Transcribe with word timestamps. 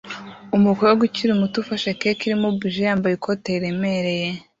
Umukobwa 0.57 1.01
ukiri 1.07 1.33
muto 1.41 1.55
ufashe 1.63 1.89
keke 1.99 2.23
irimo 2.27 2.47
buji 2.59 2.81
yambaye 2.87 3.13
ikote 3.15 3.49
riremereye 3.53 4.29